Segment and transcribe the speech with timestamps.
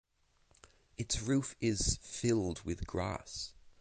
[0.97, 3.53] Its roof is filled with grass.